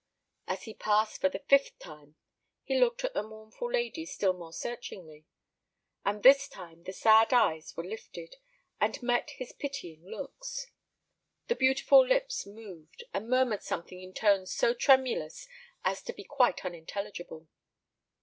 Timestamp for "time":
1.77-2.15, 6.47-6.81